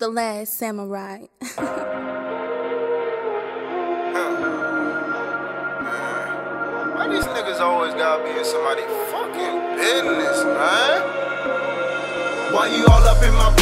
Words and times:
The 0.00 0.08
Last 0.08 0.54
Samurai. 0.54 1.26
huh. 1.42 1.60
Why 6.96 7.06
these 7.08 7.24
niggas 7.24 7.60
always 7.60 7.92
gotta 7.92 8.24
be 8.24 8.30
in 8.30 8.44
somebody 8.46 8.80
fucking 9.12 9.76
business, 9.76 10.44
man? 10.44 11.02
Why 12.54 12.68
you 12.74 12.86
all 12.86 13.02
up 13.04 13.22
in 13.22 13.34
my 13.34 13.52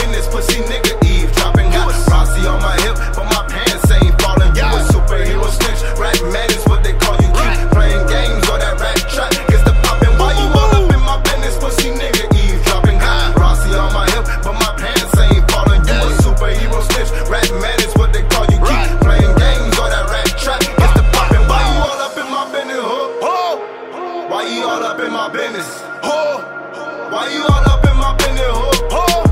that 28.38 28.52
hoe? 28.94 29.24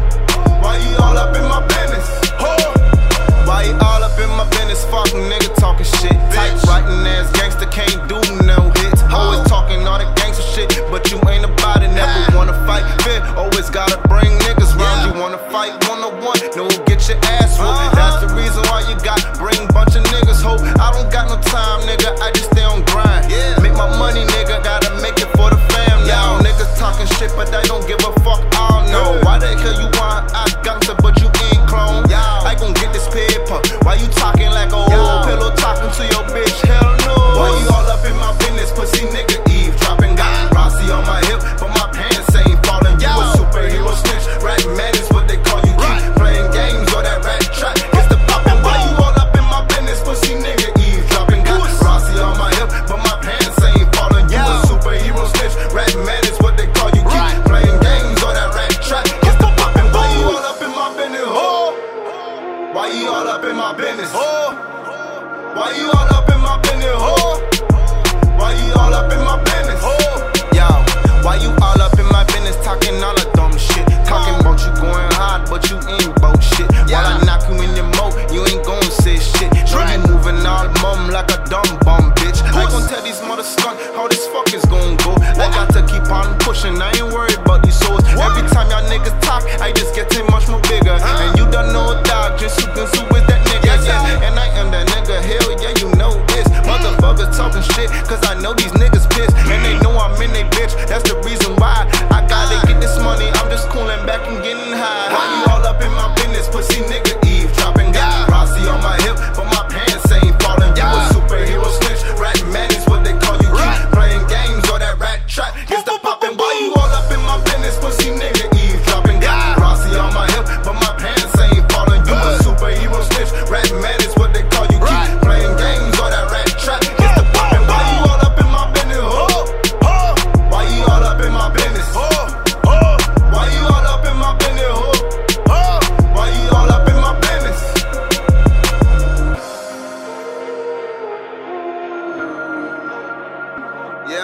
Why 0.62 0.76
you 0.78 0.96
all 0.98 1.16
up 1.16 1.36
in 1.36 1.44
my 1.44 1.60
business? 1.66 2.08
Why 3.46 3.62
you 3.68 3.74
all 3.74 4.02
up 4.02 4.18
in 4.18 4.30
my 4.36 4.48
business? 4.50 4.84
Fuck 4.86 5.08
nigga. 5.14 5.35
up 63.46 63.52
in 63.52 63.56
my 63.56 63.72
business? 63.74 64.10
Oh, 64.12 65.54
Why 65.54 65.76
you 65.76 65.86
all 65.86 66.14
up 66.14 66.28
in 66.34 66.40
my 66.40 66.58
business? 66.62 66.90
Oh. 66.96 67.35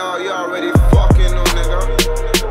y'all, 0.03 0.21
you 0.21 0.31
already 0.31 0.73
fucking 0.91 1.35
them, 1.35 1.47
nigga. 1.55 2.42